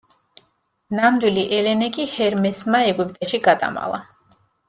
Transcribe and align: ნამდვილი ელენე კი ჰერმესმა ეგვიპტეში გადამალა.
ნამდვილი 0.99 1.43
ელენე 1.57 1.89
კი 1.99 2.07
ჰერმესმა 2.15 2.81
ეგვიპტეში 2.93 3.43
გადამალა. 3.51 4.01